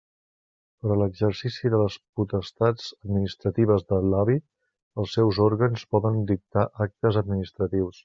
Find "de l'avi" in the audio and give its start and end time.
3.93-4.41